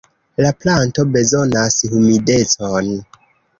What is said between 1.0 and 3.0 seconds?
bezonas humidecon.